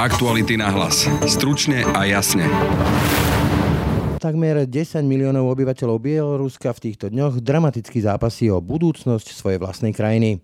[0.00, 1.04] Aktuality na hlas.
[1.28, 2.48] Stručne a jasne.
[4.16, 10.40] Takmer 10 miliónov obyvateľov Bieloruska v týchto dňoch dramaticky zápasí o budúcnosť svojej vlastnej krajiny.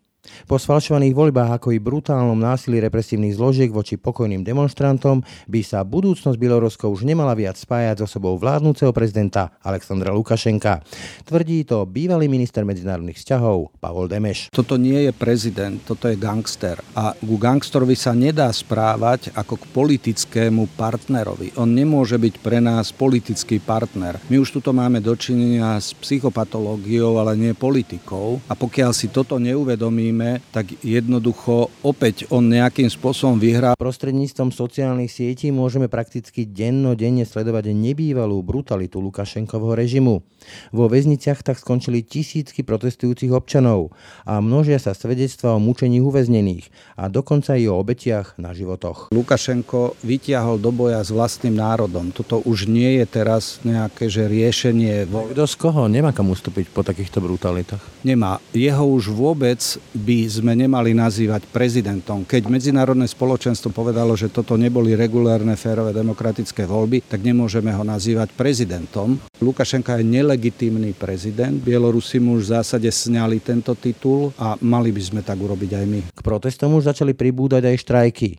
[0.47, 6.39] Po sfalšovaných voľbách ako i brutálnom násilí represívnych zložiek voči pokojným demonstrantom by sa budúcnosť
[6.41, 10.81] Bieloruska už nemala viac spájať s osobou vládnúceho prezidenta Alexandra Lukašenka.
[11.29, 14.49] Tvrdí to bývalý minister medzinárodných vzťahov Pavol Demeš.
[14.49, 16.81] Toto nie je prezident, toto je gangster.
[16.97, 21.53] A ku gangsterovi sa nedá správať ako k politickému partnerovi.
[21.61, 24.17] On nemôže byť pre nás politický partner.
[24.33, 28.41] My už tuto máme dočinenia s psychopatológiou, ale nie politikou.
[28.49, 33.77] A pokiaľ si toto neuvedomíme, robíme, tak jednoducho opäť on nejakým spôsobom vyhrá.
[33.77, 40.25] Prostredníctvom sociálnych sietí môžeme prakticky dennodenne sledovať nebývalú brutalitu Lukašenkovho režimu.
[40.73, 43.93] Vo väzniciach tak skončili tisícky protestujúcich občanov
[44.25, 49.11] a množia sa svedectva o mučení uväznených a dokonca i o obetiach na životoch.
[49.11, 52.15] Lukašenko vytiahol do boja s vlastným národom.
[52.15, 55.11] Toto už nie je teraz nejaké že riešenie.
[55.11, 55.91] Kto z koho?
[55.91, 57.83] Nemá kam ustúpiť po takýchto brutalitách?
[58.07, 58.39] Nemá.
[58.55, 59.59] Jeho už vôbec
[60.07, 62.23] by sme nemali nazývať prezidentom.
[62.23, 68.31] Keď medzinárodné spoločenstvo povedalo, že toto neboli regulárne, férové demokratické voľby, tak nemôžeme ho nazývať
[68.39, 69.19] prezidentom.
[69.43, 71.59] Lukašenka je nelegitímny prezident.
[71.59, 75.85] Bielorusi mu už v zásade sňali tento titul a mali by sme tak urobiť aj
[75.91, 76.01] my.
[76.15, 78.31] K protestom už začali pribúdať aj štrajky.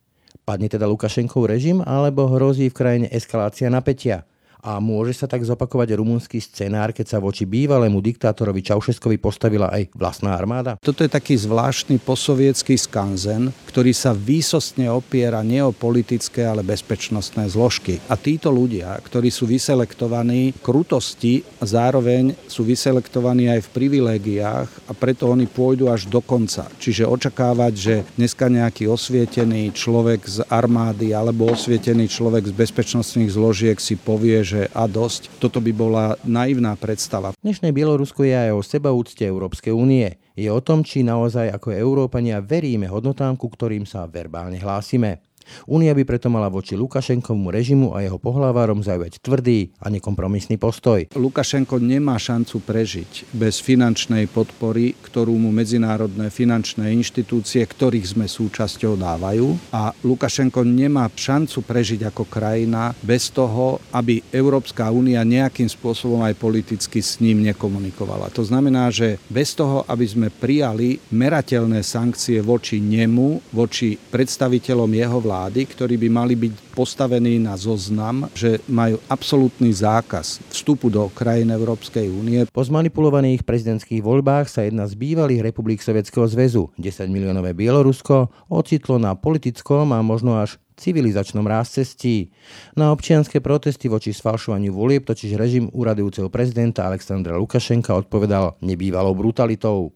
[0.48, 4.24] Padne teda Lukašenkov režim alebo hrozí v krajine eskalácia napätia?
[4.66, 9.94] A môže sa tak zopakovať rumúnsky scenár, keď sa voči bývalému diktátorovi Čaušeskovi postavila aj
[9.94, 10.76] vlastná armáda?
[10.82, 17.48] Toto je taký zvláštny posovietský skanzen, ktorý sa výsostne opiera nie o politické, ale bezpečnostné
[17.54, 18.02] zložky.
[18.10, 25.30] A títo ľudia, ktorí sú vyselektovaní krutosti zároveň sú vyselektovaní aj v privilégiách a preto
[25.30, 26.68] oni pôjdu až do konca.
[26.82, 33.78] Čiže očakávať, že dneska nejaký osvietený človek z armády alebo osvietený človek z bezpečnostných zložiek
[33.78, 35.44] si povie, že a dosť.
[35.44, 37.36] Toto by bola naivná predstava.
[37.44, 40.16] Dnešné Bielorusko je aj o sebaúcte Európskej únie.
[40.40, 45.27] Je o tom, či naozaj ako Európania veríme hodnotám, ku ktorým sa verbálne hlásime.
[45.68, 51.08] Únia by preto mala voči Lukašenkovmu režimu a jeho pohlavárom zaujať tvrdý a nekompromisný postoj.
[51.14, 59.00] Lukašenko nemá šancu prežiť bez finančnej podpory, ktorú mu medzinárodné finančné inštitúcie, ktorých sme súčasťou,
[59.00, 59.74] dávajú.
[59.74, 66.38] A Lukašenko nemá šancu prežiť ako krajina bez toho, aby Európska únia nejakým spôsobom aj
[66.40, 68.32] politicky s ním nekomunikovala.
[68.36, 75.20] To znamená, že bez toho, aby sme prijali merateľné sankcie voči nemu, voči predstaviteľom jeho
[75.20, 81.14] vlády, vlády, ktorí by mali byť postavení na zoznam, že majú absolútny zákaz vstupu do
[81.14, 82.50] krajín Európskej únie.
[82.50, 88.98] Po zmanipulovaných prezidentských voľbách sa jedna z bývalých republik Sovietskeho zväzu, 10 miliónové Bielorusko, ocitlo
[88.98, 92.34] na politickom a možno až civilizačnom rázcestí.
[92.74, 99.94] Na občianské protesty voči sfalšovaniu volieb totiž režim úradujúceho prezidenta Alexandra Lukašenka odpovedal nebývalou brutalitou.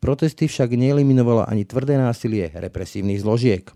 [0.00, 3.68] Protesty však neeliminovalo ani tvrdé násilie represívnych zložiek.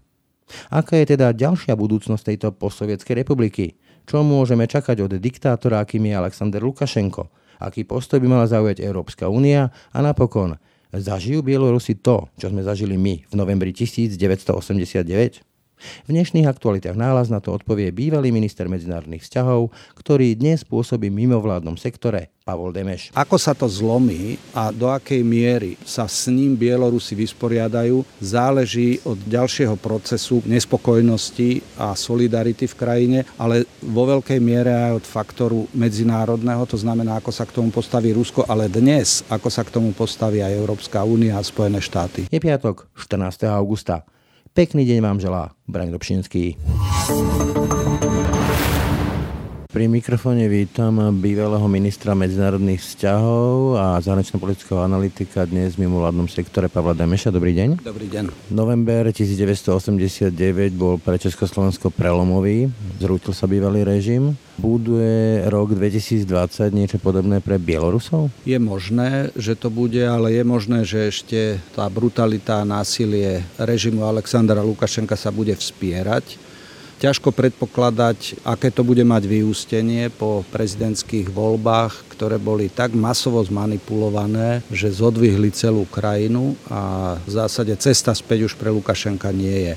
[0.69, 3.77] Aká je teda ďalšia budúcnosť tejto postsovietskej republiky?
[4.05, 7.33] Čo môžeme čakať od diktátora, akým je Alexander Lukašenko?
[7.63, 9.73] Aký postoj by mala zaujať Európska únia?
[9.95, 10.61] A napokon,
[10.93, 15.54] zažijú Bielorusi to, čo sme zažili my v novembri 1989?
[16.05, 21.81] V dnešných aktualitách náhlas na to odpovie bývalý minister medzinárodných vzťahov, ktorý dnes pôsobí mimovládnom
[21.81, 23.09] sektore Pavol Demeš.
[23.17, 29.17] Ako sa to zlomí a do akej miery sa s ním Bielorusi vysporiadajú, záleží od
[29.17, 36.69] ďalšieho procesu nespokojnosti a solidarity v krajine, ale vo veľkej miere aj od faktoru medzinárodného,
[36.69, 40.45] to znamená, ako sa k tomu postaví Rusko, ale dnes, ako sa k tomu postaví
[40.45, 42.29] aj Európska únia a Spojené štáty.
[42.29, 43.49] Je piatok, 14.
[43.49, 44.05] augusta.
[44.55, 46.55] Pekný deň vám želá Braň Dobšinský.
[49.75, 56.95] Pri mikrofóne vítam bývalého ministra medzinárodných vzťahov a zahranično-politického analytika dnes v mimovládnom sektore Pavla
[56.95, 57.35] Demeša.
[57.35, 57.83] Dobrý deň.
[57.83, 58.55] Dobrý deň.
[58.55, 60.31] November 1989
[60.79, 62.71] bol pre Československo prelomový.
[63.03, 64.39] Zrútil sa bývalý režim.
[64.63, 66.23] Buduje rok 2020
[66.71, 68.31] niečo podobné pre Bielorusov?
[68.47, 74.07] Je možné, že to bude, ale je možné, že ešte tá brutalita a násilie režimu
[74.07, 76.54] Alexandra Lukašenka sa bude vspierať
[77.05, 84.65] ťažko predpokladať, aké to bude mať vyústenie po prezidentských voľbách, ktoré boli tak masovo zmanipulované,
[84.73, 89.75] že zodvihli celú krajinu a v zásade cesta späť už pre Lukašenka nie je.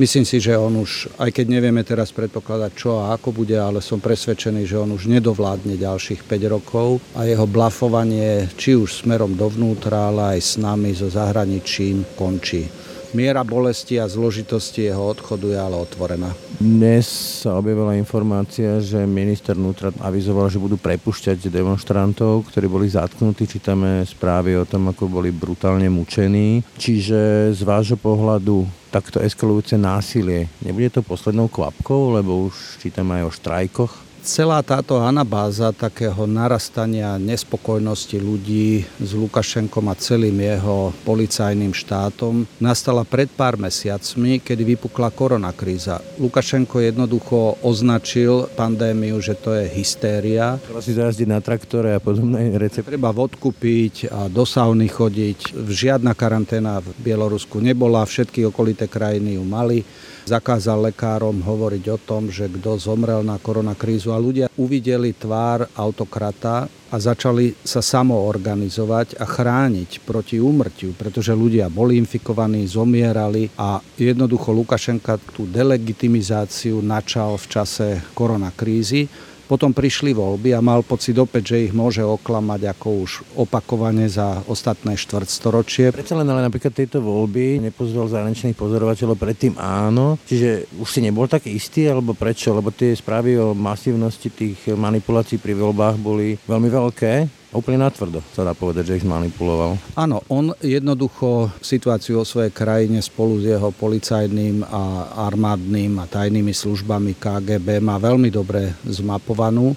[0.00, 3.84] Myslím si, že on už, aj keď nevieme teraz predpokladať čo a ako bude, ale
[3.84, 9.36] som presvedčený, že on už nedovládne ďalších 5 rokov a jeho blafovanie či už smerom
[9.36, 12.79] dovnútra, ale aj s nami, so zahraničím končí.
[13.10, 16.30] Miera bolesti a zložitosti jeho odchodu je ale otvorená.
[16.62, 17.10] Dnes
[17.42, 23.50] sa objavila informácia, že minister vnútra avizoval, že budú prepušťať demonstrantov, ktorí boli zatknutí.
[23.50, 26.62] Čítame správy o tom, ako boli brutálne mučení.
[26.78, 28.62] Čiže z vášho pohľadu
[28.94, 34.09] takto eskalujúce násilie, nebude to poslednou kvapkou, lebo už čítame aj o štrajkoch?
[34.20, 43.08] Celá táto anabáza takého narastania nespokojnosti ľudí s Lukašenkom a celým jeho policajným štátom nastala
[43.08, 46.04] pred pár mesiacmi, kedy vypukla koronakríza.
[46.20, 50.60] Lukašenko jednoducho označil pandémiu, že to je hystéria.
[50.60, 52.92] Treba si zajazdiť na traktore a podobné recepty.
[52.92, 55.56] Treba vodku piť a do sauny chodiť.
[55.64, 59.80] Žiadna karanténa v Bielorusku nebola, všetky okolité krajiny ju mali
[60.26, 66.68] zakázal lekárom hovoriť o tom, že kto zomrel na koronakrízu a ľudia uvideli tvár autokrata
[66.90, 74.50] a začali sa samoorganizovať a chrániť proti úmrtiu, pretože ľudia boli infikovaní, zomierali a jednoducho
[74.50, 81.66] Lukašenka tú delegitimizáciu načal v čase koronakrízy potom prišli voľby a mal pocit opäť, že
[81.66, 85.90] ich môže oklamať ako už opakovane za ostatné štvrtstoročie.
[85.90, 91.26] Prečo len ale napríklad tejto voľby nepozval zahraničných pozorovateľov predtým áno, čiže už si nebol
[91.26, 92.54] tak istý, alebo prečo?
[92.54, 98.46] Lebo tie správy o masívnosti tých manipulácií pri voľbách boli veľmi veľké Úplne natvrdo sa
[98.46, 99.74] dá povedať, že ich zmanipuloval.
[99.98, 106.54] Áno, on jednoducho situáciu o svojej krajine spolu s jeho policajným a armádnym a tajnými
[106.54, 109.74] službami KGB má veľmi dobre zmapovanú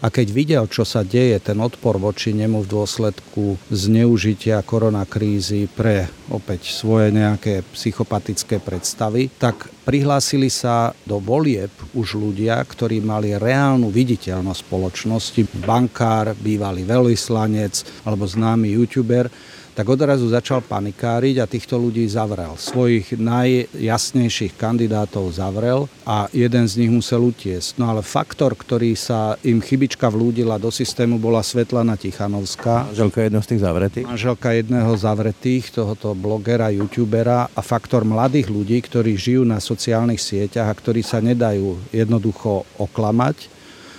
[0.00, 6.08] a keď videl, čo sa deje, ten odpor voči nemu v dôsledku zneužitia koronakrízy pre
[6.28, 13.88] opäť svoje nejaké psychopatické predstavy, tak prihlásili sa do volieb už ľudia, ktorí mali reálnu
[13.88, 19.30] viditeľnosť spoločnosti, bankár, bývalý veľvyslanec alebo známy youtuber,
[19.76, 22.56] tak odrazu začal panikáriť a týchto ľudí zavrel.
[22.56, 27.76] Svojich najjasnejších kandidátov zavrel a jeden z nich musel utiesť.
[27.76, 32.88] No ale faktor, ktorý sa im chybička vlúdila do systému, bola Svetlana Tichanovská.
[32.88, 34.04] Manželka jedného z tých zavretých?
[34.08, 40.72] Manželka jedného zavretých, tohoto blogera, youtubera a faktor mladých ľudí, ktorí žijú na sociálnych sieťach
[40.72, 43.55] a ktorí sa nedajú jednoducho oklamať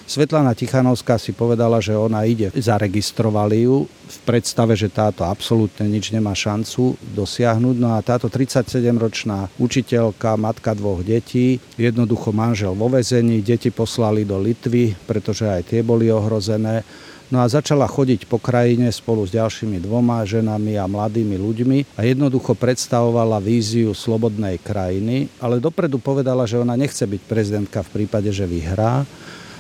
[0.08, 6.16] Svetlana Tichanovská si povedala, že ona ide, zaregistrovali ju v predstave, že táto absolútne nič
[6.16, 7.76] nemá šancu dosiahnuť.
[7.76, 14.40] No a táto 37-ročná učiteľka, matka dvoch detí, jednoducho manžel vo vezení, deti poslali do
[14.40, 16.88] Litvy, pretože aj tie boli ohrozené.
[17.28, 22.08] No a začala chodiť po krajine spolu s ďalšími dvoma ženami a mladými ľuďmi a
[22.08, 28.32] jednoducho predstavovala víziu slobodnej krajiny, ale dopredu povedala, že ona nechce byť prezidentka v prípade,
[28.32, 29.04] že vyhrá,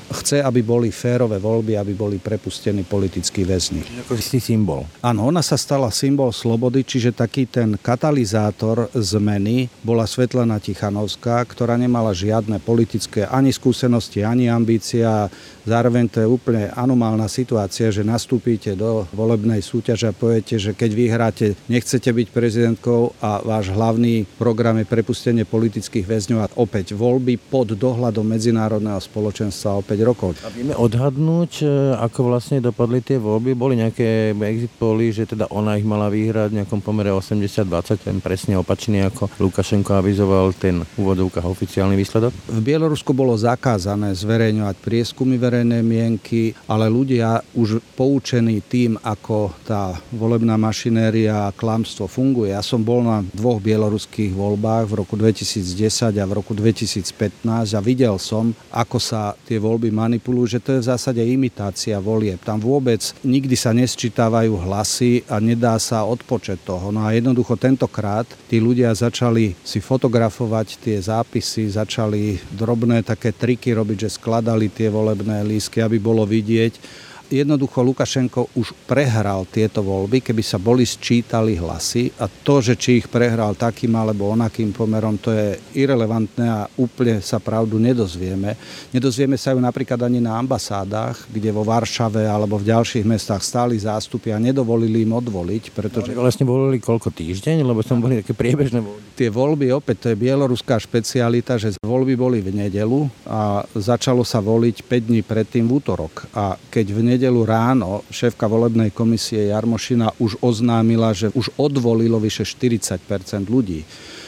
[0.08, 3.84] chce, aby boli férové voľby, aby boli prepustení politickí väzni.
[4.08, 4.88] Ako si symbol.
[5.04, 11.76] Áno, ona sa stala symbol slobody, čiže taký ten katalizátor zmeny bola Svetlana Tichanovská, ktorá
[11.76, 15.28] nemala žiadne politické ani skúsenosti, ani ambícia.
[15.68, 20.92] Zároveň to je úplne anomálna situácia, že nastúpite do volebnej súťaže a poviete, že keď
[20.96, 27.36] vyhráte, nechcete byť prezidentkou a váš hlavný program je prepustenie politických väzňov a opäť voľby
[27.36, 30.38] pod dohľadom medzinárodného spoločenstva opäť 5 rokov.
[30.44, 31.66] A vieme odhadnúť, e,
[31.98, 33.54] ako vlastne dopadli tie voľby?
[33.54, 38.18] Boli nejaké exit poly, že teda ona ich mala vyhrať v nejakom pomere 80-20, ten
[38.22, 42.34] presne opačný, ako Lukašenko avizoval ten úvodovka oficiálny výsledok?
[42.50, 49.96] V Bielorusku bolo zakázané zverejňovať prieskumy verejnej mienky, ale ľudia už poučení tým, ako tá
[50.14, 52.52] volebná mašinéria a klamstvo funguje.
[52.54, 57.80] Ja som bol na dvoch bieloruských voľbách v roku 2010 a v roku 2015 a
[57.84, 62.44] videl som, ako sa tie voľby voľby manipulujú, že to je v zásade imitácia volieb.
[62.44, 66.92] Tam vôbec nikdy sa nesčítavajú hlasy a nedá sa odpočet toho.
[66.92, 73.72] No a jednoducho tentokrát tí ľudia začali si fotografovať tie zápisy, začali drobné také triky
[73.72, 80.24] robiť, že skladali tie volebné lístky, aby bolo vidieť, jednoducho Lukašenko už prehral tieto voľby,
[80.24, 85.20] keby sa boli sčítali hlasy a to, že či ich prehral takým alebo onakým pomerom,
[85.20, 88.56] to je irrelevantné a úplne sa pravdu nedozvieme.
[88.96, 93.76] Nedozvieme sa ju napríklad ani na ambasádach, kde vo Varšave alebo v ďalších mestách stáli
[93.78, 96.16] zástupy a nedovolili im odvoliť, pretože...
[96.16, 99.04] No, vlastne volili koľko týždeň, lebo som boli také priebežné voľby.
[99.18, 104.40] Tie voľby, opäť, to je bieloruská špecialita, že voľby boli v nedelu a začalo sa
[104.40, 106.30] voliť 5 dní predtým v útorok.
[106.38, 112.22] A keď v nedelu nedelu ráno šéfka volebnej komisie Jarmošina už oznámila, že už odvolilo
[112.22, 113.02] vyše 40%
[113.50, 113.82] ľudí.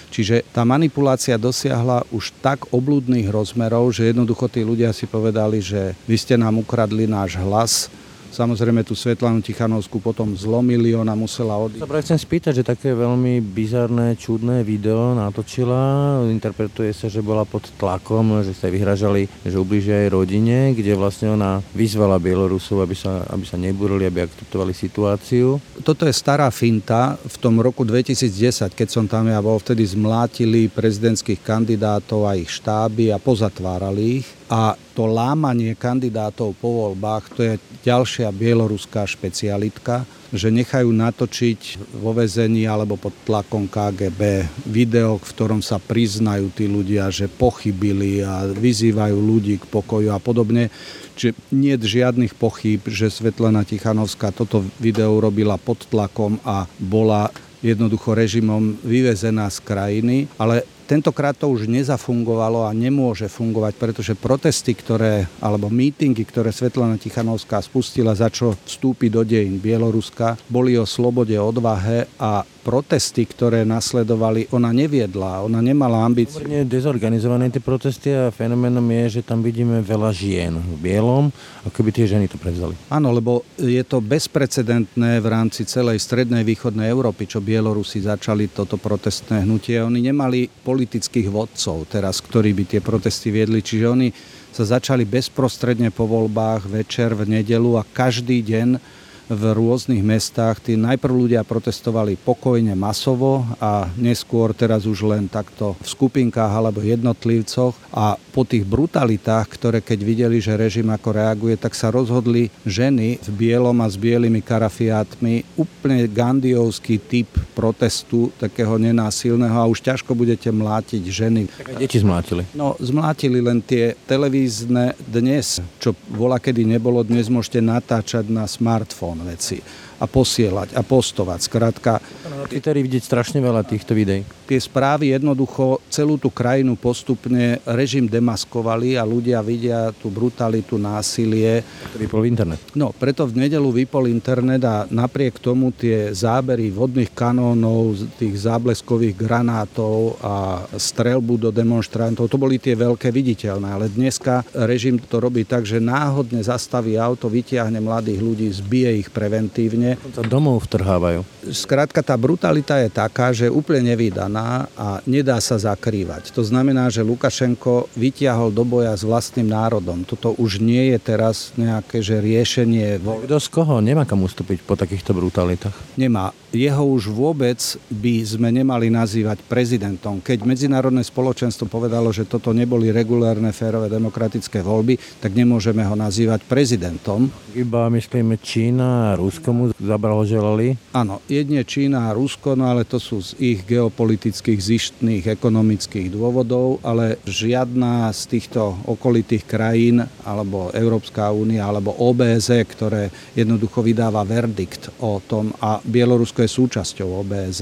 [0.10, 5.94] Čiže tá manipulácia dosiahla už tak oblúdnych rozmerov, že jednoducho tí ľudia si povedali, že
[6.10, 7.94] vy ste nám ukradli náš hlas,
[8.30, 11.82] Samozrejme tú Svetlanu Tichanovskú potom zlomili, ona musela odísť.
[11.82, 16.22] Dobre, chcem spýtať, že také veľmi bizarné, čudné video natočila.
[16.30, 21.34] Interpretuje sa, že bola pod tlakom, že sa vyhražali, že ubližia aj rodine, kde vlastne
[21.34, 25.60] ona vyzvala Bielorusov, aby sa, aby sa nebúrili, aby akceptovali situáciu.
[25.84, 27.18] Toto je stará finta.
[27.20, 32.48] V tom roku 2010, keď som tam ja bol, vtedy zmlátili prezidentských kandidátov a ich
[32.48, 34.39] štáby a pozatvárali ich.
[34.50, 37.54] A to lámanie kandidátov po voľbách, to je
[37.86, 45.62] ďalšia bieloruská špecialitka, že nechajú natočiť vo vezení alebo pod tlakom KGB video, v ktorom
[45.62, 50.74] sa priznajú tí ľudia, že pochybili a vyzývajú ľudí k pokoju a podobne.
[51.14, 57.30] Čiže nie je žiadnych pochýb, že Svetlana Tichanovská toto video robila pod tlakom a bola
[57.62, 64.74] jednoducho režimom vyvezená z krajiny, ale Tentokrát to už nezafungovalo a nemôže fungovať, pretože protesty,
[64.74, 70.90] ktoré, alebo mítingy, ktoré Svetlana Tichanovská spustila, za čo vstúpiť do dejín Bieloruska, boli o
[70.90, 76.44] slobode, odvahe a protesty, ktoré nasledovali, ona neviedla, ona nemala ambíciu.
[76.44, 81.32] Nie dezorganizované tie protesty a fenoménom je, že tam vidíme veľa žien v bielom,
[81.64, 82.76] ako by tie ženy to prevzali.
[82.92, 88.76] Áno, lebo je to bezprecedentné v rámci celej strednej východnej Európy, čo Bielorusi začali toto
[88.76, 89.80] protestné hnutie.
[89.80, 94.08] Oni nemali politických vodcov teraz, ktorí by tie protesty viedli, čiže oni
[94.50, 98.99] sa začali bezprostredne po voľbách večer v nedelu a každý deň
[99.30, 100.58] v rôznych mestách.
[100.60, 106.82] Tí najprv ľudia protestovali pokojne, masovo a neskôr teraz už len takto v skupinkách alebo
[106.82, 112.50] jednotlivcoch a po tých brutalitách, ktoré keď videli, že režim ako reaguje, tak sa rozhodli
[112.66, 119.86] ženy v bielom a s bielými karafiátmi úplne gandiovský typ protestu, takého nenásilného a už
[119.86, 121.46] ťažko budete mlátiť ženy.
[121.54, 122.50] Tak deti zmlátili.
[122.58, 129.19] No, zmlátili len tie televízne dnes, čo bola kedy nebolo, dnes môžete natáčať na smartfón
[129.24, 129.62] veci
[130.00, 131.40] a posielať a postovať.
[131.44, 131.92] Skrátka...
[132.26, 134.24] Na Twitteri vidieť strašne veľa týchto videí.
[134.48, 141.62] Tie správy jednoducho celú tú krajinu postupne režim demaskovali a ľudia vidia tú brutalitu, násilie.
[141.94, 142.58] To vypol internet.
[142.74, 149.20] No, preto v nedelu vypol internet a napriek tomu tie zábery vodných kanónov, tých zábleskových
[149.20, 153.68] granátov a strelbu do demonstrantov, to boli tie veľké viditeľné.
[153.70, 159.10] Ale dneska režim to robí tak, že náhodne zastaví auto, vytiahne mladých ľudí, zbije ich
[159.14, 161.24] preventívne sa domov vtrhávajú.
[161.50, 166.36] Skrátka tá brutalita je taká, že je úplne nevydaná a nedá sa zakrývať.
[166.36, 170.04] To znamená, že Lukašenko vytiahol do boja s vlastným národom.
[170.04, 173.00] Toto už nie je teraz nejaké že riešenie.
[173.00, 173.80] Kto z koho?
[173.80, 175.74] Nemá kam ustúpiť po takýchto brutalitách?
[175.96, 176.36] Nemá.
[176.50, 177.62] Jeho už vôbec
[177.94, 180.18] by sme nemali nazývať prezidentom.
[180.18, 186.42] Keď medzinárodné spoločenstvo povedalo, že toto neboli regulárne, férové, demokratické voľby, tak nemôžeme ho nazývať
[186.50, 187.30] prezidentom.
[187.54, 190.76] Iba myslíme Čína a Rusko mu zablahoželali?
[190.92, 196.84] Áno, jedne Čína a Rusko, no ale to sú z ich geopolitických, zištných, ekonomických dôvodov,
[196.84, 204.92] ale žiadna z týchto okolitých krajín, alebo Európska únia, alebo OBZ, ktoré jednoducho vydáva verdikt
[205.00, 207.62] o tom a Bielorusko je súčasťou OBZ,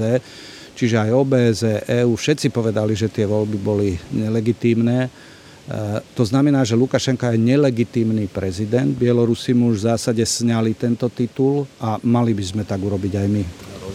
[0.74, 1.62] čiže aj OBZ,
[2.02, 5.10] EU, všetci povedali, že tie voľby boli nelegitímne
[6.16, 8.88] to znamená, že Lukašenka je nelegitímny prezident.
[8.88, 13.28] Bielorusi mu už v zásade sňali tento titul a mali by sme tak urobiť aj
[13.28, 13.44] my.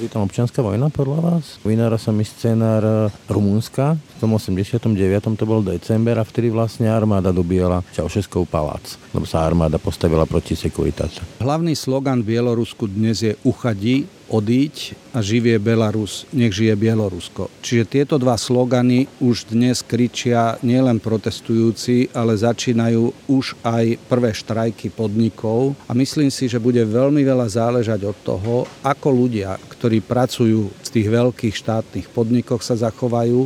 [0.03, 1.63] Je tam občianská vojna podľa vás?
[1.63, 4.91] Vynára sa mi scenár e, Rumunska, v tom 89.
[5.39, 10.59] to bol december a vtedy vlastne armáda dobíjala Čaušeskov palác, lebo sa armáda postavila proti
[10.59, 11.23] Securitate.
[11.39, 17.51] Hlavný slogan v Bielorusku dnes je uchadí, odíť a živie Belarus, nech žije Bielorusko.
[17.61, 24.89] Čiže tieto dva slogany už dnes kričia nielen protestujúci, ale začínajú už aj prvé štrajky
[24.89, 30.71] podnikov a myslím si, že bude veľmi veľa záležať od toho, ako ľudia, ktorí pracujú
[30.71, 33.45] v tých veľkých štátnych podnikoch sa zachovajú,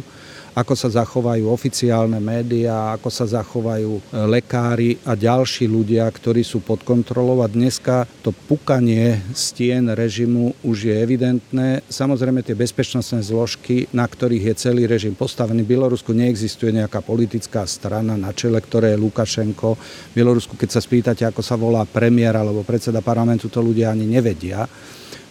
[0.58, 6.66] ako sa zachovajú oficiálne médiá, ako sa zachovajú e, lekári a ďalší ľudia, ktorí sú
[6.66, 7.46] pod kontrolou.
[7.46, 11.86] A dneska to pukanie stien režimu už je evidentné.
[11.86, 15.62] Samozrejme tie bezpečnostné zložky, na ktorých je celý režim postavený.
[15.62, 19.78] V Bielorusku neexistuje nejaká politická strana na čele, ktoré je Lukašenko.
[19.78, 24.10] V Bielorusku, keď sa spýtate, ako sa volá premiér alebo predseda parlamentu, to ľudia ani
[24.10, 24.66] nevedia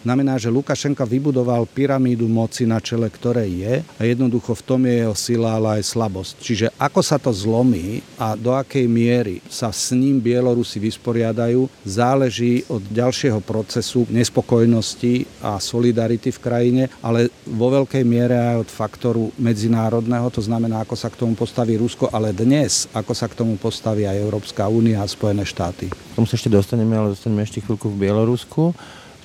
[0.05, 4.95] Znamená, že Lukašenka vybudoval pyramídu moci, na čele ktorej je a jednoducho v tom je
[5.03, 6.33] jeho sila, ale aj slabosť.
[6.37, 12.61] Čiže ako sa to zlomí a do akej miery sa s ním Bielorusi vysporiadajú, záleží
[12.69, 19.23] od ďalšieho procesu nespokojnosti a solidarity v krajine, ale vo veľkej miere aj od faktoru
[19.35, 23.57] medzinárodného, to znamená, ako sa k tomu postaví Rusko, ale dnes, ako sa k tomu
[23.57, 25.89] postaví aj Európska únia a Spojené štáty.
[25.89, 28.71] K tomu sa ešte dostaneme, ale dostaneme ešte chvíľku v Bielorusku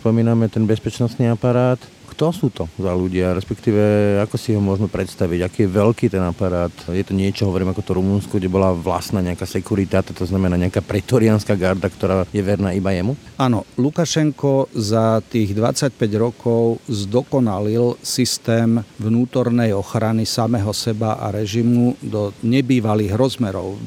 [0.02, 1.78] spomíname ten bezpečnostný aparát.
[2.10, 3.80] Kto sú to za ľudia, respektíve
[4.20, 6.74] ako si ho môžeme predstaviť, aký je veľký ten aparát?
[6.90, 10.84] Je to niečo, hovorím ako to Rumunsku, kde bola vlastná nejaká sekurita, to znamená nejaká
[10.84, 13.16] pretorianská garda, ktorá je verná iba jemu?
[13.40, 22.34] Áno, Lukašenko za tých 25 rokov zdokonalil systém vnútornej ochrany samého seba a režimu do
[22.44, 23.78] nebývalých rozmerov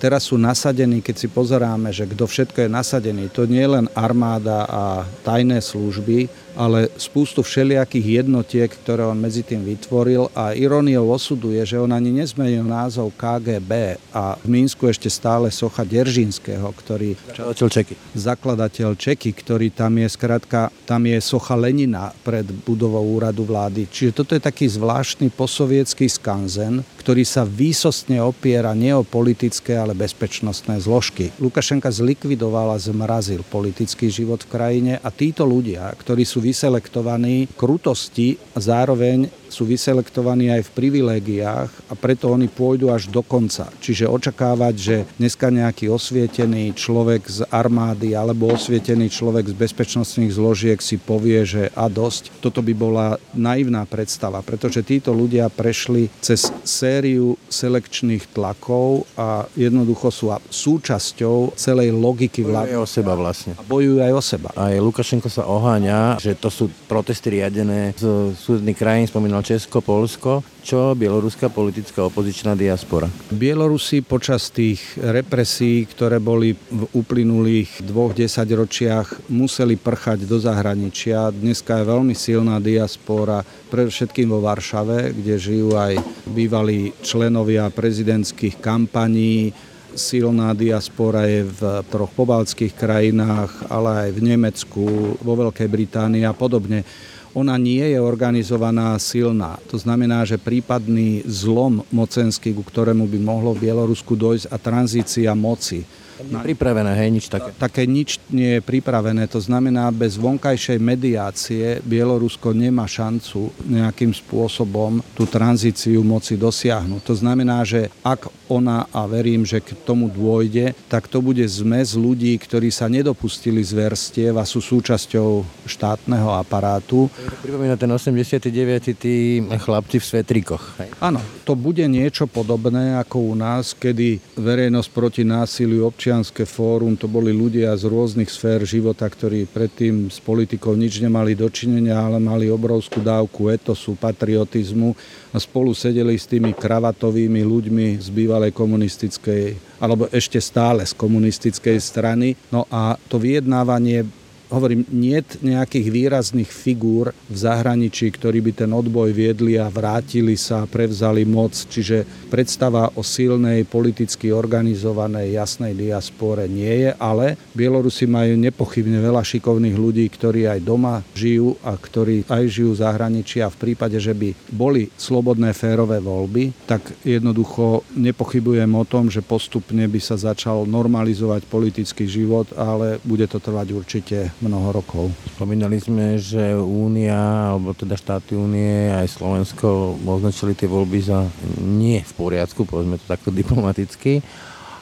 [0.00, 3.86] teraz sú nasadení, keď si pozeráme, že kto všetko je nasadený, to nie je len
[3.92, 11.10] armáda a tajné služby, ale spústu všelijakých jednotiek, ktoré on medzi tým vytvoril a iróniou
[11.12, 16.66] osudu je, že on ani nezmenil názov KGB a v Mínsku ešte stále socha Deržinského,
[16.74, 17.14] ktorý...
[17.14, 17.94] Zakladateľ Čeky.
[18.18, 23.86] Zakladateľ Čeky, ktorý tam je, skrátka, tam je socha Lenina pred budovou úradu vlády.
[23.86, 29.94] Čiže toto je taký zvláštny posovietský skanzen, ktorý sa výsostne opiera nie o politické, ale
[29.94, 31.30] bezpečnostné zložky.
[31.38, 38.36] Lukašenka zlikvidoval a zmrazil politický život v krajine a títo ľudia, ktorí sú vyselektovaní krutosti
[38.54, 43.68] a zároveň sú vyselektovaní aj v privilégiách a preto oni pôjdu až do konca.
[43.82, 50.78] Čiže očakávať, že dneska nejaký osvietený človek z armády alebo osvietený človek z bezpečnostných zložiek
[50.78, 56.48] si povie, že a dosť, toto by bola naivná predstava, pretože títo ľudia prešli cez
[56.62, 62.70] sériu selekčných tlakov a jednoducho sú súčasťou celej logiky vlády.
[62.70, 63.52] Bojujú o seba vlastne.
[63.58, 64.48] A bojujú aj o seba.
[64.54, 70.44] Aj Lukašenko sa oháňa, že to sú protesty riadené z súdnych krajín, spomínal Česko, Polsko.
[70.60, 73.08] Čo bieloruská politická opozičná diaspora?
[73.32, 81.32] Bielorusi počas tých represí, ktoré boli v uplynulých dvoch desaťročiach, museli prchať do zahraničia.
[81.32, 83.40] Dneska je veľmi silná diaspora,
[83.72, 85.96] predovšetkým vo Varšave, kde žijú aj
[86.28, 89.52] bývalí členovia prezidentských kampaní,
[89.94, 94.84] silná diaspora je v troch pobaltských krajinách, ale aj v Nemecku,
[95.18, 96.86] vo Veľkej Británii a podobne
[97.30, 99.62] ona nie je organizovaná silná.
[99.70, 105.30] To znamená, že prípadný zlom mocenský, ku ktorému by mohlo v Bielorusku dojsť a tranzícia
[105.38, 105.86] moci
[106.24, 107.50] pripravené, hej, nič také.
[107.56, 115.00] Také nič nie je pripravené, to znamená, bez vonkajšej mediácie Bielorusko nemá šancu nejakým spôsobom
[115.16, 117.00] tú tranzíciu moci dosiahnuť.
[117.04, 121.94] To znamená, že ak ona, a verím, že k tomu dôjde, tak to bude zmes
[121.94, 127.06] ľudí, ktorí sa nedopustili zverstiev a sú súčasťou štátneho aparátu.
[127.46, 128.50] Pripomína ten 89.
[128.98, 130.82] tí chlapci v svetrikoch.
[130.98, 136.98] Áno, to bude niečo podobné ako u nás, kedy verejnosť proti násiliu občia občianské fórum,
[136.98, 142.18] to boli ľudia z rôznych sfér života, ktorí predtým s politikou nič nemali dočinenia, ale
[142.18, 144.90] mali obrovskú dávku etosu, patriotizmu
[145.30, 151.78] a spolu sedeli s tými kravatovými ľuďmi z bývalej komunistickej, alebo ešte stále z komunistickej
[151.78, 152.34] strany.
[152.50, 154.02] No a to vyjednávanie
[154.50, 160.66] hovorím, nie nejakých výrazných figúr v zahraničí, ktorí by ten odboj viedli a vrátili sa,
[160.66, 161.54] prevzali moc.
[161.54, 169.22] Čiže predstava o silnej, politicky organizovanej, jasnej diaspore nie je, ale Bielorusi majú nepochybne veľa
[169.22, 173.96] šikovných ľudí, ktorí aj doma žijú a ktorí aj žijú v zahraničí a v prípade,
[174.00, 180.16] že by boli slobodné férové voľby, tak jednoducho nepochybujem o tom, že postupne by sa
[180.16, 185.12] začal normalizovať politický život, ale bude to trvať určite mnoho rokov.
[185.36, 191.28] Spomínali sme, že Únia, alebo teda štáty Únie, aj Slovensko označili tie voľby za
[191.60, 194.24] nie v poriadku, povedzme to takto diplomaticky,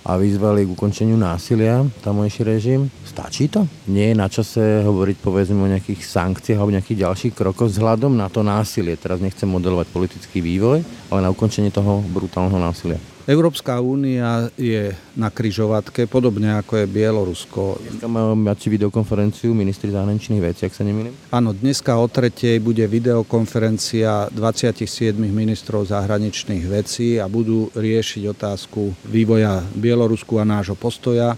[0.08, 2.88] a vyzvali k ukončeniu násilia tamojší režim.
[3.04, 3.68] Stačí to?
[3.92, 8.32] Nie je na čase hovoriť povedzme o nejakých sankciách alebo nejakých ďalších krokoch vzhľadom na
[8.32, 8.96] to násilie.
[8.96, 10.80] Teraz nechcem modelovať politický vývoj,
[11.12, 12.96] ale na ukončenie toho brutálneho násilia.
[13.28, 17.76] Európska únia je na kryžovatke, podobne ako je Bielorusko.
[17.76, 21.12] Dneska máme mať videokonferenciu ministri zahraničných vecí, ak sa nemýlim?
[21.28, 29.60] Áno, dneska o tretej bude videokonferencia 27 ministrov zahraničných vecí a budú riešiť otázku vývoja
[29.76, 31.36] Bielorusku a nášho postoja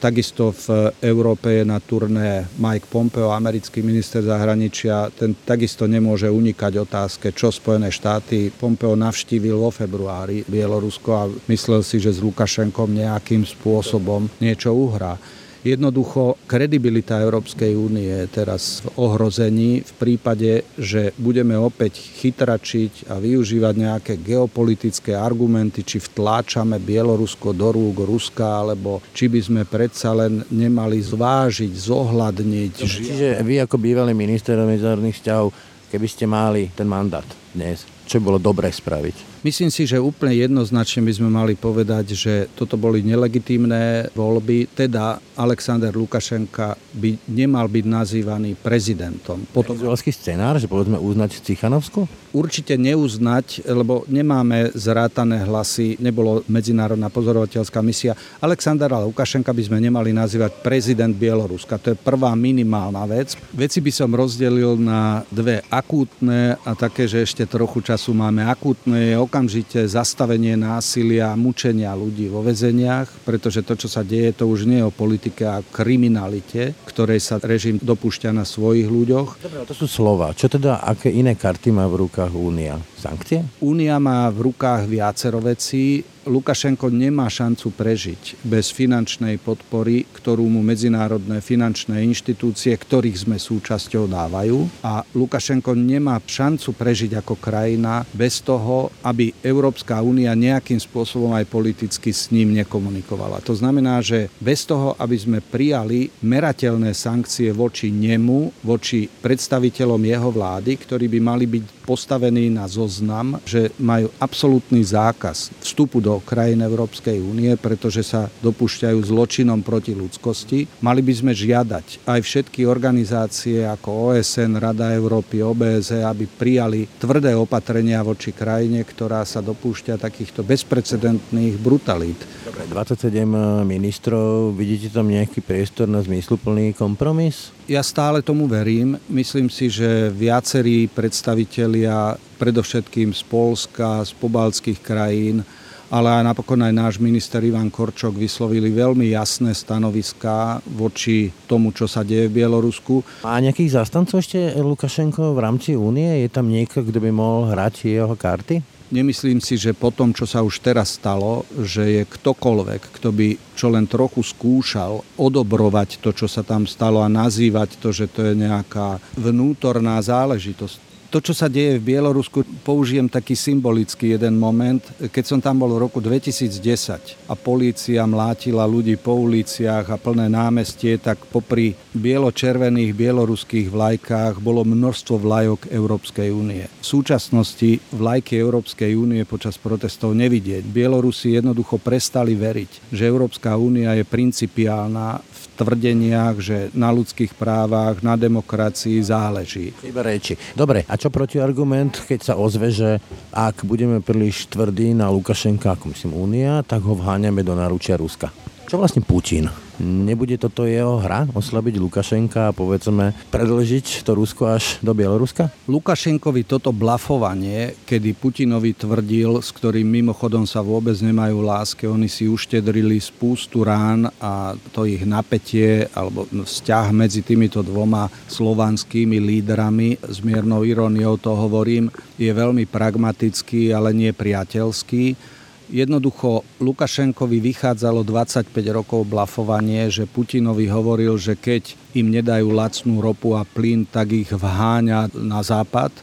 [0.00, 5.12] Takisto v Európe je na turné Mike Pompeo, americký minister zahraničia.
[5.12, 8.48] Ten takisto nemôže unikať otázke, čo Spojené štáty.
[8.48, 15.20] Pompeo navštívil vo februári Bielorusko a myslel si, že s Lukašenkom nejakým spôsobom niečo uhrá.
[15.60, 23.20] Jednoducho kredibilita Európskej únie je teraz v ohrození v prípade, že budeme opäť chytračiť a
[23.20, 30.16] využívať nejaké geopolitické argumenty, či vtláčame Bielorusko do rúk Ruska, alebo či by sme predsa
[30.16, 32.72] len nemali zvážiť, zohľadniť.
[32.80, 35.52] Čiže vy ako bývalý minister medzinárodných vzťahov,
[35.92, 39.29] keby ste mali ten mandát dnes, čo bolo dobre spraviť?
[39.40, 45.16] Myslím si, že úplne jednoznačne by sme mali povedať, že toto boli nelegitímne voľby, teda
[45.40, 49.48] Alexander Lukašenka by nemal byť nazývaný prezidentom.
[49.48, 49.80] Potom...
[49.80, 52.04] Je scenár, že povedzme uznať Cichanovsku?
[52.36, 58.12] Určite neuznať, lebo nemáme zrátané hlasy, nebolo medzinárodná pozorovateľská misia.
[58.44, 61.80] Alexandra Lukašenka by sme nemali nazývať prezident Bieloruska.
[61.80, 63.40] To je prvá minimálna vec.
[63.56, 69.14] Veci by som rozdelil na dve akútne a také, že ešte trochu času máme akútne
[69.14, 74.50] je okamžite zastavenie násilia a mučenia ľudí vo väzeniach, pretože to, čo sa deje, to
[74.50, 79.38] už nie je o politike a kriminalite, ktorej sa režim dopúšťa na svojich ľuďoch.
[79.38, 80.34] Dobre, to sú slova.
[80.34, 82.74] Čo teda, aké iné karty má v rukách Únia?
[82.98, 83.46] Sankcie?
[83.62, 86.02] Únia má v rukách viacero vecí.
[86.28, 94.04] Lukašenko nemá šancu prežiť bez finančnej podpory, ktorú mu medzinárodné finančné inštitúcie, ktorých sme súčasťou,
[94.04, 94.84] dávajú.
[94.84, 101.48] A Lukašenko nemá šancu prežiť ako krajina bez toho, aby Európska únia nejakým spôsobom aj
[101.48, 103.40] politicky s ním nekomunikovala.
[103.48, 110.28] To znamená, že bez toho, aby sme prijali merateľné sankcie voči nemu, voči predstaviteľom jeho
[110.28, 116.18] vlády, ktorí by mali byť postavení na zoznam, že majú absolútny zákaz vstupu do do
[116.18, 120.66] krajín Európskej únie, pretože sa dopúšťajú zločinom proti ľudskosti.
[120.82, 127.38] Mali by sme žiadať aj všetky organizácie ako OSN, Rada Európy, OBZ, aby prijali tvrdé
[127.38, 132.18] opatrenia voči krajine, ktorá sa dopúšťa takýchto bezprecedentných brutalít.
[132.42, 133.22] Dobre, 27
[133.62, 137.54] ministrov, vidíte tam nejaký priestor na zmysluplný kompromis?
[137.70, 138.98] Ja stále tomu verím.
[139.06, 145.46] Myslím si, že viacerí predstavitelia, predovšetkým z Polska, z pobalských krajín,
[145.90, 151.90] ale aj napokon aj náš minister Ivan Korčok vyslovili veľmi jasné stanoviská voči tomu, čo
[151.90, 153.26] sa deje v Bielorusku.
[153.26, 156.22] Má nejakých zastancov ešte Lukašenko v rámci únie?
[156.22, 158.62] Je tam niekto, kto by mohol hrať jeho karty?
[158.90, 163.28] Nemyslím si, že po tom, čo sa už teraz stalo, že je ktokoľvek, kto by
[163.54, 168.26] čo len trochu skúšal odobrovať to, čo sa tam stalo a nazývať to, že to
[168.26, 174.78] je nejaká vnútorná záležitosť to, čo sa deje v Bielorusku, použijem taký symbolický jeden moment.
[175.02, 180.30] Keď som tam bol v roku 2010 a polícia mlátila ľudí po uliciach a plné
[180.30, 186.70] námestie, tak popri bielo-červených bieloruských vlajkách bolo množstvo vlajok Európskej únie.
[186.78, 190.62] V súčasnosti vlajky Európskej únie počas protestov nevidieť.
[190.62, 198.00] Bielorusi jednoducho prestali veriť, že Európska únia je principiálna v tvrdeniach, že na ľudských právach,
[198.00, 199.76] na demokracii záleží.
[199.84, 200.40] Iba reči.
[200.56, 202.96] Dobre, a čo protiargument, keď sa ozve, že
[203.30, 208.32] ak budeme príliš tvrdí na Lukašenka, ako myslím Únia, tak ho vháňame do naručia Ruska?
[208.64, 209.69] Čo vlastne Putin?
[209.80, 215.48] Nebude toto jeho hra oslabiť Lukašenka a povedzme predlžiť to Rusko až do Bieloruska?
[215.64, 222.28] Lukašenkovi toto blafovanie, kedy Putinovi tvrdil, s ktorým mimochodom sa vôbec nemajú láske, oni si
[222.28, 230.20] uštedrili spústu rán a to ich napätie alebo vzťah medzi týmito dvoma slovanskými lídrami, s
[230.20, 231.88] miernou iróniou to hovorím,
[232.20, 235.39] je veľmi pragmatický, ale nie priateľský
[235.70, 243.38] Jednoducho Lukašenkovi vychádzalo 25 rokov blafovanie, že Putinovi hovoril, že keď im nedajú lacnú ropu
[243.38, 245.94] a plyn, tak ich vháňa na západ.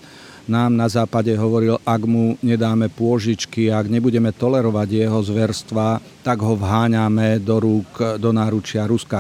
[0.47, 6.55] Nám na západe hovoril, ak mu nedáme pôžičky, ak nebudeme tolerovať jeho zverstva, tak ho
[6.55, 9.19] vháňame do rúk, do náručia Ruska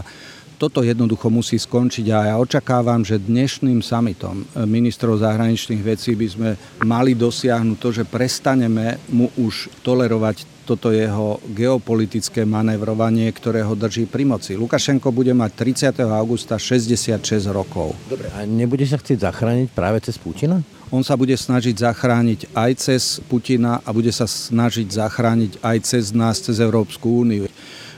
[0.57, 6.49] toto jednoducho musí skončiť a ja očakávam, že dnešným samitom ministrov zahraničných vecí by sme
[6.81, 14.03] mali dosiahnuť to, že prestaneme mu už tolerovať toto jeho geopolitické manevrovanie, ktoré ho drží
[14.03, 14.59] pri moci.
[14.59, 16.03] Lukašenko bude mať 30.
[16.11, 17.23] augusta 66
[17.55, 17.95] rokov.
[18.11, 20.59] Dobre, a nebude sa chcieť zachrániť práve cez Putina?
[20.91, 26.11] On sa bude snažiť zachrániť aj cez Putina a bude sa snažiť zachrániť aj cez
[26.11, 27.47] nás, cez Európsku úniu.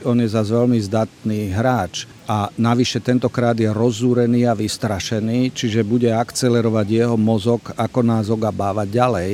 [0.06, 6.14] On je zase veľmi zdatný hráč a navyše tentokrát je rozúrený a vystrašený, čiže bude
[6.14, 9.30] akcelerovať jeho mozog, ako nás ogabávať ďalej.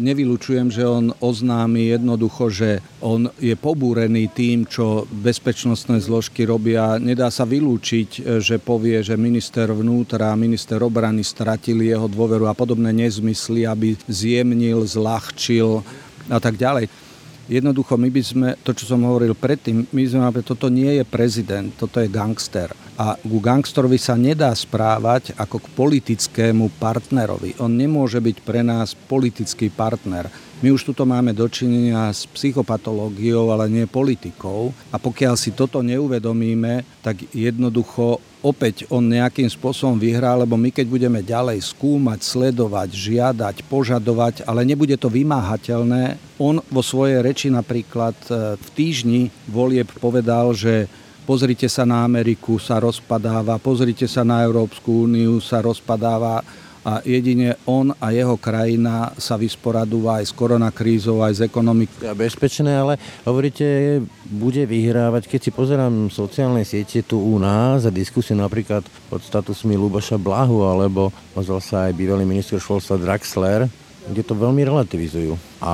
[0.00, 6.96] Nevylučujem, že on oznámi jednoducho, že on je pobúrený tým, čo bezpečnostné zložky robia.
[6.96, 12.56] Nedá sa vylúčiť, že povie, že minister vnútra a minister obrany stratili jeho dôveru a
[12.56, 15.84] podobné nezmysly, aby zjemnil, zľahčil
[16.32, 17.07] a tak ďalej
[17.48, 21.72] Jednoducho my by sme, to čo som hovoril predtým, my sme, toto nie je prezident,
[21.72, 22.68] toto je gangster.
[23.00, 27.56] A ku gangsterovi sa nedá správať ako k politickému partnerovi.
[27.64, 30.28] On nemôže byť pre nás politický partner.
[30.58, 34.74] My už tuto máme dočinenia s psychopatológiou, ale nie politikou.
[34.90, 40.86] A pokiaľ si toto neuvedomíme, tak jednoducho opäť on nejakým spôsobom vyhrá, lebo my keď
[40.90, 48.18] budeme ďalej skúmať, sledovať, žiadať, požadovať, ale nebude to vymáhateľné, on vo svojej reči napríklad
[48.26, 50.90] e, v týždni volieb povedal, že
[51.22, 56.42] pozrite sa na Ameriku, sa rozpadáva, pozrite sa na Európsku úniu, sa rozpadáva
[56.88, 62.00] a jedine on a jeho krajina sa vysporadúva aj s koronakrízou, aj s ekonomikou.
[62.00, 62.96] Ja bezpečné, ale
[63.28, 69.20] hovoríte, bude vyhrávať, keď si pozerám sociálne siete tu u nás a diskusie napríklad pod
[69.20, 73.68] statusmi Luboša Blahu, alebo pozval sa aj bývalý minister školstva Draxler,
[74.08, 75.36] kde to veľmi relativizujú.
[75.60, 75.72] A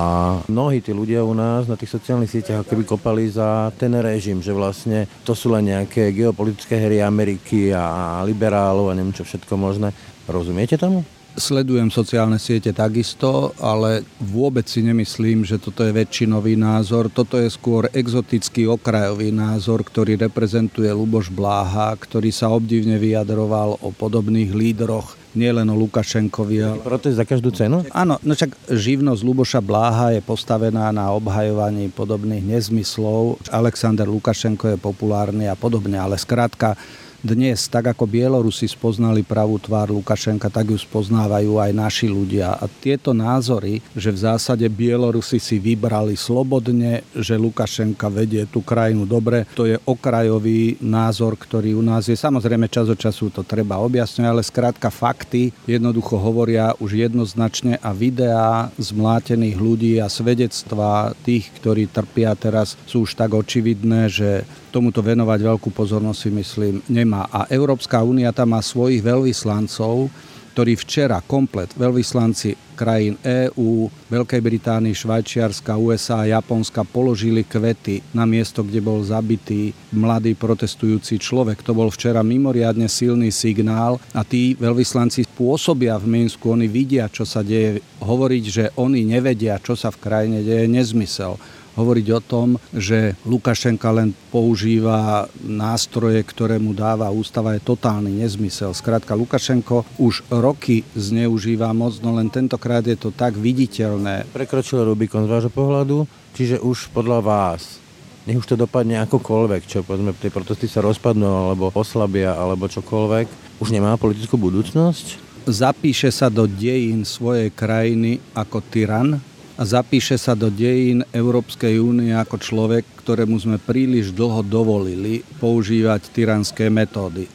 [0.51, 4.51] mnohí tí ľudia u nás na tých sociálnych sieťach keby kopali za ten režim, že
[4.51, 9.95] vlastne to sú len nejaké geopolitické hry Ameriky a liberálov a neviem čo všetko možné.
[10.25, 11.05] Rozumiete tomu?
[11.35, 17.11] Sledujem sociálne siete takisto, ale vôbec si nemyslím, že toto je väčšinový názor.
[17.11, 23.91] Toto je skôr exotický okrajový názor, ktorý reprezentuje Luboš Bláha, ktorý sa obdivne vyjadroval o
[23.91, 26.57] podobných lídroch nielen o Lukašenkovi.
[26.63, 26.79] Ale...
[26.79, 27.83] Protest za každú cenu?
[27.91, 33.43] Áno, no však živnosť Luboša Bláha je postavená na obhajovaní podobných nezmyslov.
[33.51, 36.79] Alexander Lukašenko je populárny a podobne, ale skrátka
[37.25, 42.53] dnes, tak ako Bielorusi spoznali pravú tvár Lukašenka, tak ju spoznávajú aj naši ľudia.
[42.53, 49.09] A tieto názory, že v zásade Bielorusi si vybrali slobodne, že Lukašenka vedie tú krajinu
[49.09, 52.13] dobre, to je okrajový názor, ktorý u nás je.
[52.13, 57.89] Samozrejme, čas od času to treba objasňovať, ale skrátka fakty jednoducho hovoria už jednoznačne a
[57.89, 64.99] videá zmlátených ľudí a svedectva tých, ktorí trpia teraz, sú už tak očividné, že tomuto
[64.99, 67.31] venovať veľkú pozornosť si myslím nemá.
[67.31, 70.11] A Európska únia tam má svojich veľvyslancov,
[70.51, 78.23] ktorí včera komplet veľvyslanci krajín EÚ, Veľkej Británii, Švajčiarska, USA a Japonska položili kvety na
[78.27, 81.59] miesto, kde bol zabitý mladý protestujúci človek.
[81.63, 87.23] To bol včera mimoriadne silný signál a tí veľvyslanci pôsobia v Minsku, oni vidia, čo
[87.27, 87.83] sa deje.
[87.99, 91.39] Hovoriť, že oni nevedia, čo sa v krajine deje, nezmysel
[91.75, 98.71] hovoriť o tom, že Lukašenka len používa nástroje, ktoré mu dáva ústava, je totálny nezmysel.
[98.73, 104.27] Skrátka, Lukašenko už roky zneužíva moc, no len tentokrát je to tak viditeľné.
[104.31, 107.85] Prekročil Rubikon z vášho pohľadu, čiže už podľa vás
[108.25, 113.61] nech už to dopadne akokoľvek, čo povedzme, tie protesty sa rozpadnú, alebo oslabia, alebo čokoľvek,
[113.61, 115.21] už nemá politickú budúcnosť?
[115.45, 119.21] Zapíše sa do dejín svojej krajiny ako tyran,
[119.55, 126.11] a zapíše sa do dejín Európskej únie ako človek, ktorému sme príliš dlho dovolili používať
[126.11, 127.31] tyranské metódy.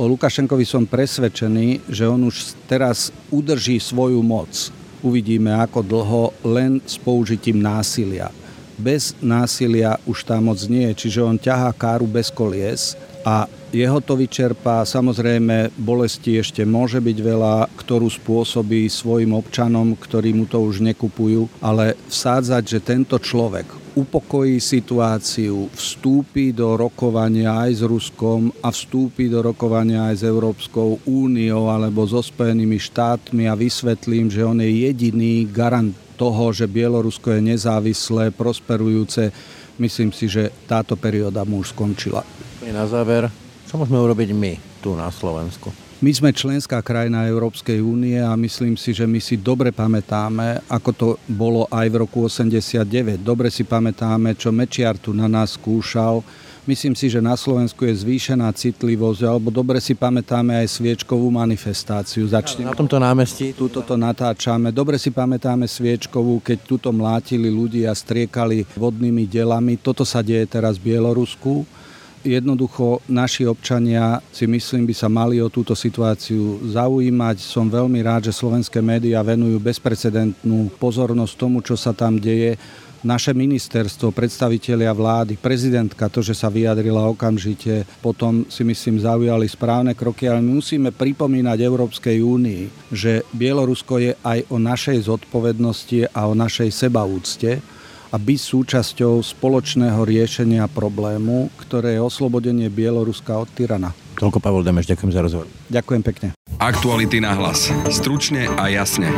[0.00, 4.72] O Lukašenkovi som presvedčený, že on už teraz udrží svoju moc.
[5.04, 8.32] Uvidíme ako dlho len s použitím násilia.
[8.80, 14.02] Bez násilia už tá moc nie je, čiže on ťahá káru bez kolies a jeho
[14.02, 14.82] to vyčerpá.
[14.82, 21.46] Samozrejme, bolesti ešte môže byť veľa, ktorú spôsobí svojim občanom, ktorí mu to už nekupujú,
[21.62, 29.26] ale vsádzať, že tento človek upokojí situáciu, vstúpi do rokovania aj s Ruskom a vstúpi
[29.26, 34.70] do rokovania aj s Európskou úniou alebo so Spojenými štátmi a vysvetlím, že on je
[34.86, 39.32] jediný garant toho, že Bielorusko je nezávislé, prosperujúce.
[39.80, 42.22] Myslím si, že táto perióda mu už skončila.
[42.70, 43.26] Na záver,
[43.66, 45.74] čo môžeme urobiť my tu na Slovensku?
[46.00, 50.90] My sme členská krajina Európskej únie a myslím si, že my si dobre pamätáme, ako
[50.96, 53.20] to bolo aj v roku 89.
[53.20, 56.24] Dobre si pamätáme, čo Mečiar tu na nás skúšal.
[56.64, 62.24] Myslím si, že na Slovensku je zvýšená citlivosť, alebo dobre si pamätáme aj sviečkovú manifestáciu.
[62.30, 62.64] Začne...
[62.64, 63.52] Na tomto námestí?
[63.52, 64.72] Tuto to natáčame.
[64.72, 69.76] Dobre si pamätáme sviečkovú, keď tuto mlátili ľudí a striekali vodnými delami.
[69.76, 71.79] Toto sa deje teraz v Bielorusku
[72.20, 77.40] Jednoducho naši občania si myslím by sa mali o túto situáciu zaujímať.
[77.40, 82.60] Som veľmi rád, že slovenské médiá venujú bezprecedentnú pozornosť tomu, čo sa tam deje.
[83.00, 89.96] Naše ministerstvo, predstavitelia vlády, prezidentka, to, že sa vyjadrila okamžite, potom si myslím zaujali správne
[89.96, 96.28] kroky, ale my musíme pripomínať Európskej únii, že Bielorusko je aj o našej zodpovednosti a
[96.28, 97.79] o našej sebaúcte
[98.10, 103.94] a byť súčasťou spoločného riešenia problému, ktoré je oslobodenie Bieloruska od tyrana.
[104.18, 105.46] Toľko Pavel Demeš, ďakujem za rozhovor.
[105.70, 106.28] Ďakujem pekne.
[106.60, 107.70] Aktuality na hlas.
[107.88, 109.08] Stručne a jasne.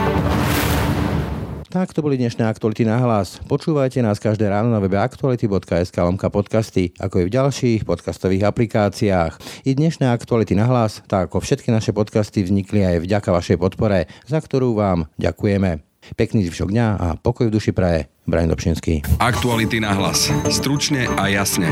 [1.72, 3.40] Tak to boli dnešné aktuality na hlas.
[3.48, 9.64] Počúvajte nás každé ráno na webe aktuality.sk lomka podcasty, ako i v ďalších podcastových aplikáciách.
[9.64, 14.04] I dnešné aktuality na hlas, tak ako všetky naše podcasty vznikli aj vďaka vašej podpore,
[14.28, 15.91] za ktorú vám ďakujeme.
[16.18, 18.10] Pekný zvyšok dňa a pokoj v duši praje.
[18.26, 19.18] Brian Dobšinský.
[19.18, 20.30] Aktuality na hlas.
[20.50, 21.70] Stručne a jasne.